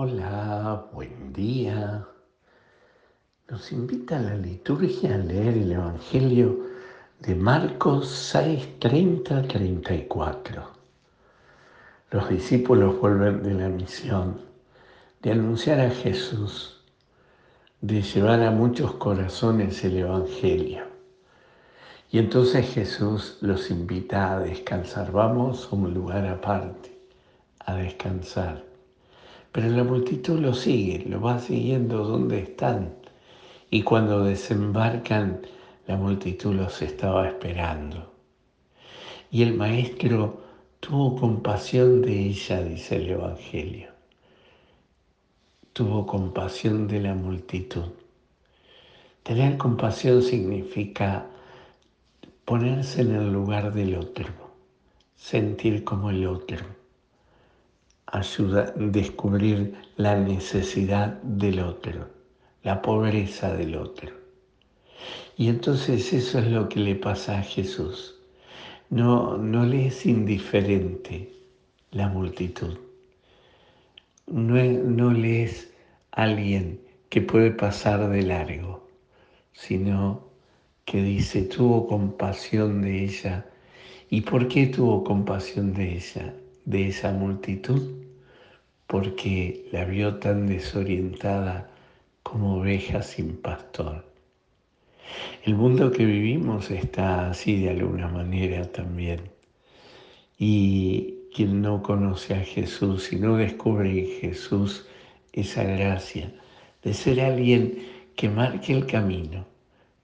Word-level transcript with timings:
Hola, 0.00 0.86
buen 0.92 1.32
día. 1.32 2.06
Nos 3.48 3.72
invita 3.72 4.18
a 4.18 4.22
la 4.22 4.36
liturgia 4.36 5.16
a 5.16 5.18
leer 5.18 5.58
el 5.58 5.72
Evangelio 5.72 6.56
de 7.18 7.34
Marcos 7.34 8.08
6, 8.08 8.78
30, 8.78 9.42
34. 9.48 10.62
Los 12.12 12.28
discípulos 12.28 13.00
vuelven 13.00 13.42
de 13.42 13.54
la 13.54 13.68
misión 13.68 14.40
de 15.20 15.32
anunciar 15.32 15.80
a 15.80 15.90
Jesús, 15.90 16.80
de 17.80 18.00
llevar 18.00 18.40
a 18.44 18.52
muchos 18.52 18.92
corazones 18.92 19.82
el 19.82 19.96
Evangelio. 19.96 20.84
Y 22.12 22.20
entonces 22.20 22.72
Jesús 22.72 23.38
los 23.40 23.68
invita 23.68 24.34
a 24.34 24.38
descansar. 24.38 25.10
Vamos 25.10 25.68
a 25.72 25.74
un 25.74 25.92
lugar 25.92 26.24
aparte, 26.24 26.96
a 27.58 27.74
descansar. 27.74 28.77
Pero 29.52 29.68
la 29.70 29.82
multitud 29.82 30.38
lo 30.38 30.52
sigue, 30.52 31.04
lo 31.08 31.20
va 31.20 31.38
siguiendo 31.38 32.04
donde 32.04 32.40
están. 32.40 32.94
Y 33.70 33.82
cuando 33.82 34.24
desembarcan, 34.24 35.40
la 35.86 35.96
multitud 35.96 36.54
los 36.54 36.82
estaba 36.82 37.26
esperando. 37.28 38.12
Y 39.30 39.42
el 39.42 39.54
maestro 39.54 40.42
tuvo 40.80 41.16
compasión 41.16 42.02
de 42.02 42.26
ella, 42.26 42.62
dice 42.62 42.96
el 42.96 43.08
Evangelio. 43.10 43.90
Tuvo 45.72 46.06
compasión 46.06 46.86
de 46.86 47.00
la 47.00 47.14
multitud. 47.14 47.86
Tener 49.22 49.56
compasión 49.56 50.22
significa 50.22 51.26
ponerse 52.44 53.02
en 53.02 53.14
el 53.14 53.32
lugar 53.32 53.72
del 53.72 53.94
otro, 53.96 54.26
sentir 55.16 55.84
como 55.84 56.10
el 56.10 56.26
otro 56.26 56.77
ayuda 58.12 58.62
a 58.62 58.72
descubrir 58.76 59.74
la 59.96 60.16
necesidad 60.16 61.20
del 61.22 61.60
otro, 61.60 62.08
la 62.62 62.80
pobreza 62.80 63.54
del 63.54 63.76
otro. 63.76 64.12
Y 65.36 65.48
entonces 65.48 66.12
eso 66.12 66.38
es 66.38 66.48
lo 66.48 66.68
que 66.68 66.80
le 66.80 66.94
pasa 66.96 67.38
a 67.38 67.42
Jesús. 67.42 68.16
No, 68.90 69.36
no 69.36 69.64
le 69.64 69.86
es 69.86 70.06
indiferente 70.06 71.32
la 71.90 72.08
multitud. 72.08 72.78
No, 74.26 74.54
no 74.56 75.12
le 75.12 75.44
es 75.44 75.72
alguien 76.10 76.80
que 77.08 77.20
puede 77.20 77.50
pasar 77.50 78.08
de 78.10 78.22
largo, 78.22 78.88
sino 79.52 80.28
que 80.84 81.02
dice, 81.02 81.42
tuvo 81.42 81.86
compasión 81.86 82.82
de 82.82 83.04
ella. 83.04 83.46
¿Y 84.10 84.22
por 84.22 84.48
qué 84.48 84.66
tuvo 84.66 85.04
compasión 85.04 85.74
de 85.74 85.96
ella? 85.96 86.34
De 86.68 86.88
esa 86.88 87.12
multitud 87.12 87.94
porque 88.86 89.66
la 89.72 89.86
vio 89.86 90.16
tan 90.16 90.46
desorientada 90.46 91.70
como 92.22 92.58
oveja 92.58 93.00
sin 93.00 93.38
pastor. 93.38 94.04
El 95.44 95.54
mundo 95.54 95.90
que 95.90 96.04
vivimos 96.04 96.70
está 96.70 97.30
así 97.30 97.62
de 97.62 97.70
alguna 97.70 98.08
manera 98.08 98.70
también. 98.70 99.30
Y 100.38 101.14
quien 101.34 101.62
no 101.62 101.82
conoce 101.82 102.34
a 102.34 102.40
Jesús 102.40 103.14
y 103.14 103.16
no 103.16 103.38
descubre 103.38 104.00
en 104.00 104.20
Jesús 104.20 104.86
esa 105.32 105.64
gracia 105.64 106.30
de 106.82 106.92
ser 106.92 107.22
alguien 107.22 107.78
que 108.14 108.28
marque 108.28 108.74
el 108.74 108.84
camino, 108.84 109.46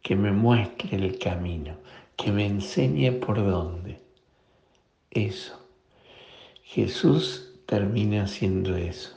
que 0.01 0.17
me 0.17 0.33
muestre 0.33 0.97
el 0.97 1.19
camino, 1.19 1.77
que 2.17 2.33
me 2.33 2.47
enseñe 2.47 3.12
por 3.12 3.37
dónde. 3.37 4.01
Eso 5.11 5.64
Jesús 6.67 7.53
termina 7.67 8.25
haciendo 8.25 8.75
eso. 8.75 9.17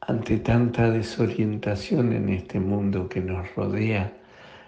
Ante 0.00 0.38
tanta 0.38 0.90
desorientación 0.90 2.12
en 2.12 2.28
este 2.28 2.58
mundo 2.58 3.08
que 3.08 3.20
nos 3.20 3.54
rodea, 3.54 4.12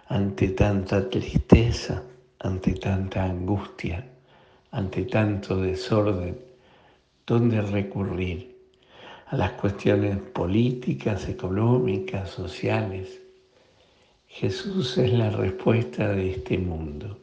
ante 0.07 0.49
tanta 0.51 1.11
tristeza, 1.11 2.05
ante 2.39 2.75
tanta 2.75 3.25
angustia, 3.25 4.07
ante 4.71 5.03
tanto 5.03 5.61
desorden, 5.61 6.39
¿dónde 7.27 7.61
recurrir? 7.61 8.57
A 9.27 9.37
las 9.37 9.51
cuestiones 9.53 10.19
políticas, 10.19 11.29
económicas, 11.29 12.31
sociales. 12.31 13.21
Jesús 14.29 14.97
es 14.99 15.13
la 15.13 15.31
respuesta 15.31 16.09
de 16.09 16.31
este 16.31 16.59
mundo, 16.59 17.19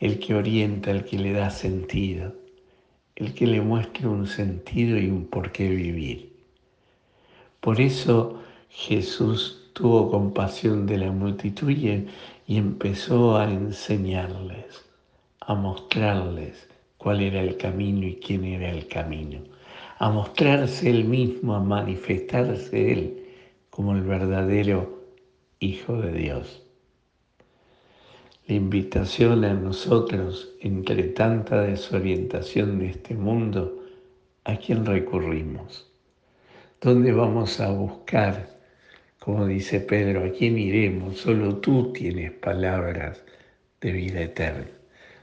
el 0.00 0.18
que 0.18 0.34
orienta, 0.34 0.90
el 0.90 1.04
que 1.04 1.18
le 1.18 1.32
da 1.32 1.50
sentido 1.50 2.45
el 3.16 3.32
que 3.34 3.46
le 3.46 3.60
muestre 3.60 4.06
un 4.06 4.26
sentido 4.26 4.98
y 4.98 5.08
un 5.08 5.26
por 5.26 5.50
qué 5.50 5.68
vivir. 5.68 6.36
Por 7.60 7.80
eso 7.80 8.42
Jesús 8.68 9.70
tuvo 9.72 10.10
compasión 10.10 10.86
de 10.86 10.98
la 10.98 11.10
multitud 11.10 11.70
y, 11.70 12.06
empezó 12.48 13.36
a 13.36 13.50
enseñarles, 13.50 14.84
a 15.40 15.54
mostrarles 15.54 16.68
cuál 16.98 17.22
era 17.22 17.42
el 17.42 17.56
camino 17.56 18.06
y 18.06 18.16
quién 18.16 18.44
era 18.44 18.70
el 18.70 18.86
camino, 18.86 19.40
a 19.98 20.10
mostrarse 20.10 20.90
él 20.90 21.04
mismo, 21.04 21.54
a 21.54 21.60
manifestarse 21.60 22.92
él 22.92 23.26
como 23.70 23.92
el 23.92 24.02
verdadero 24.02 24.94
Hijo 25.58 25.96
de 26.00 26.12
Dios 26.12 26.65
la 28.46 28.54
invitación 28.54 29.44
a 29.44 29.54
nosotros, 29.54 30.54
entre 30.60 31.02
tanta 31.04 31.62
desorientación 31.62 32.78
de 32.78 32.90
este 32.90 33.14
mundo, 33.14 33.82
¿a 34.44 34.56
quién 34.56 34.86
recurrimos? 34.86 35.90
¿Dónde 36.80 37.10
vamos 37.10 37.58
a 37.58 37.70
buscar? 37.70 38.48
Como 39.18 39.46
dice 39.46 39.80
Pedro, 39.80 40.24
¿a 40.24 40.30
quién 40.30 40.58
iremos? 40.58 41.18
Solo 41.18 41.56
tú 41.56 41.92
tienes 41.92 42.30
palabras 42.30 43.24
de 43.80 43.90
vida 43.90 44.22
eterna. 44.22 44.68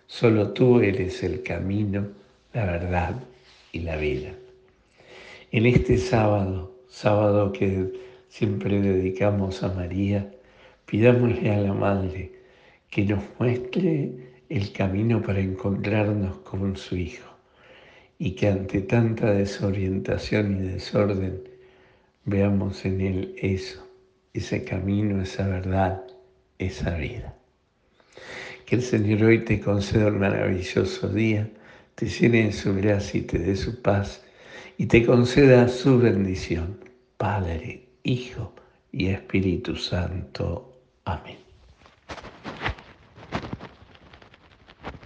Solo 0.06 0.52
tú 0.52 0.82
eres 0.82 1.24
el 1.24 1.44
camino, 1.44 2.10
la 2.52 2.66
verdad 2.66 3.16
y 3.72 3.80
la 3.80 3.96
vida. 3.96 4.34
En 5.54 5.66
este 5.66 5.98
sábado, 5.98 6.76
sábado 6.90 7.54
que 7.54 7.90
siempre 8.28 8.82
dedicamos 8.82 9.64
a 9.64 9.72
María, 9.72 10.30
pidámosle 10.86 11.52
a 11.52 11.62
la 11.62 11.74
Madre, 11.74 12.43
que 12.94 13.04
nos 13.06 13.24
muestre 13.40 14.12
el 14.50 14.72
camino 14.72 15.20
para 15.20 15.40
encontrarnos 15.40 16.38
con 16.40 16.78
su 16.78 16.96
Hijo 16.96 17.28
y 18.20 18.36
que 18.36 18.50
ante 18.50 18.82
tanta 18.82 19.32
desorientación 19.32 20.64
y 20.64 20.68
desorden 20.74 21.42
veamos 22.26 22.86
en 22.86 23.02
Él 23.02 23.36
eso, 23.42 23.84
ese 24.32 24.64
camino, 24.64 25.24
esa 25.24 25.48
verdad, 25.48 26.04
esa 26.60 26.96
vida. 26.96 27.36
Que 28.68 28.76
el 28.76 28.84
Señor 28.84 29.24
hoy 29.24 29.44
te 29.44 29.60
conceda 29.60 30.10
un 30.10 30.20
maravilloso 30.20 31.10
día, 31.10 31.50
te 31.96 32.06
llene 32.06 32.46
de 32.46 32.52
su 32.52 32.76
gracia 32.76 33.22
y 33.22 33.24
te 33.24 33.40
dé 33.40 33.56
su 33.56 33.82
paz 33.82 34.24
y 34.78 34.86
te 34.86 35.04
conceda 35.04 35.68
su 35.68 35.98
bendición, 35.98 36.78
Padre, 37.18 37.88
Hijo 38.04 38.54
y 38.92 39.08
Espíritu 39.08 39.76
Santo. 39.76 40.80
Amén. 41.06 41.43